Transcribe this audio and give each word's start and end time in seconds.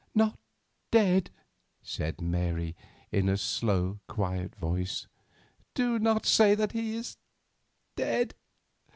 "Not 0.15 0.39
dead?" 0.89 1.29
said 1.83 2.21
Mary, 2.21 2.75
in 3.11 3.29
a 3.29 3.37
slow, 3.37 3.99
quiet 4.07 4.55
voice. 4.55 5.05
"Do 5.75 5.99
not 5.99 6.25
say 6.25 6.55
that 6.55 6.71
he 6.71 6.95
is 6.95 7.17
dead!" 7.95 8.33